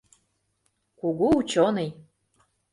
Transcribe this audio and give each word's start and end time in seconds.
—Кугу 0.99 1.27
учёный. 1.39 1.89